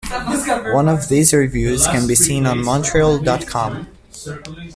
[0.73, 3.85] One of those reviews can be seen on Montreal dot com.